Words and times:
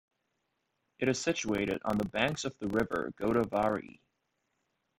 It 0.97 1.09
is 1.09 1.21
situated 1.21 1.83
on 1.85 1.99
the 1.99 2.09
banks 2.09 2.43
of 2.43 2.57
the 2.57 2.67
river 2.69 3.13
Godavari. 3.19 4.01